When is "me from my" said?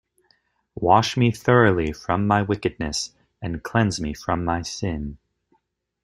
4.01-4.63